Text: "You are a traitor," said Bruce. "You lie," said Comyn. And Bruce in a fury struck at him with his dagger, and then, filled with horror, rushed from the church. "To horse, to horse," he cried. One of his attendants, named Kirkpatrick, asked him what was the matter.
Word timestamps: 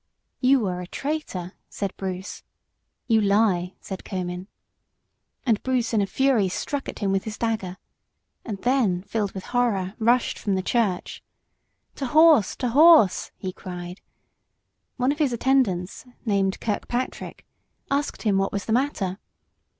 "You 0.39 0.65
are 0.65 0.81
a 0.81 0.87
traitor," 0.87 1.53
said 1.69 1.95
Bruce. 1.95 2.41
"You 3.05 3.21
lie," 3.21 3.75
said 3.79 4.03
Comyn. 4.03 4.47
And 5.45 5.61
Bruce 5.61 5.93
in 5.93 6.01
a 6.01 6.07
fury 6.07 6.49
struck 6.49 6.89
at 6.89 6.97
him 6.97 7.11
with 7.11 7.25
his 7.25 7.37
dagger, 7.37 7.77
and 8.43 8.57
then, 8.63 9.03
filled 9.03 9.33
with 9.33 9.43
horror, 9.53 9.93
rushed 9.99 10.39
from 10.39 10.55
the 10.55 10.63
church. 10.63 11.21
"To 11.97 12.07
horse, 12.07 12.55
to 12.55 12.69
horse," 12.69 13.29
he 13.37 13.53
cried. 13.53 14.01
One 14.97 15.11
of 15.11 15.19
his 15.19 15.33
attendants, 15.33 16.05
named 16.25 16.59
Kirkpatrick, 16.59 17.45
asked 17.91 18.23
him 18.23 18.39
what 18.39 18.51
was 18.51 18.65
the 18.65 18.73
matter. 18.73 19.19